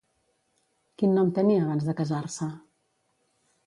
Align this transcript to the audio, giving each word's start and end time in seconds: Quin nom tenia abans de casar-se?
Quin 1.03 1.13
nom 1.19 1.31
tenia 1.37 1.69
abans 1.69 1.87
de 1.91 1.97
casar-se? 2.03 2.53